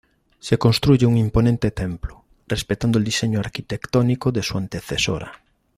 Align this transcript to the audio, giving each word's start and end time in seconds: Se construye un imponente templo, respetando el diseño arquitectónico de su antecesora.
Se 0.39 0.57
construye 0.57 1.05
un 1.05 1.15
imponente 1.15 1.69
templo, 1.69 2.25
respetando 2.47 2.97
el 2.97 3.05
diseño 3.05 3.39
arquitectónico 3.39 4.31
de 4.31 4.41
su 4.41 4.57
antecesora. 4.57 5.31